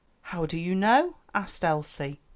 "How 0.21 0.47
do 0.47 0.57
you 0.57 0.73
know?" 0.73 1.17
asked 1.35 1.63
Elsie. 1.63 2.19